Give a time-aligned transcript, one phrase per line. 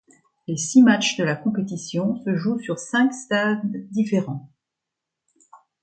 [0.47, 4.49] Les six matchs de la compétition, se jouent sur cinq stades différents.